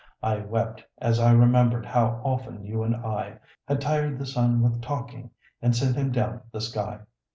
I 0.23 0.37
wept, 0.37 0.83
as 0.97 1.19
I 1.19 1.31
remembered 1.31 1.85
how 1.85 2.21
often 2.23 2.65
you 2.65 2.81
and 2.81 2.95
I 2.95 3.37
Had 3.67 3.81
tired 3.81 4.17
the 4.17 4.25
sun 4.25 4.63
with 4.63 4.81
talking 4.81 5.29
and 5.61 5.75
sent 5.75 5.95
him 5.95 6.11
down 6.11 6.41
the 6.51 6.59
sky. 6.59 7.01